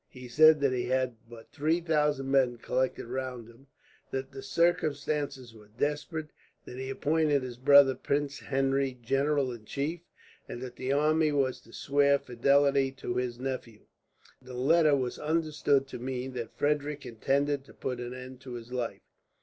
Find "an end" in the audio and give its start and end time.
17.99-18.41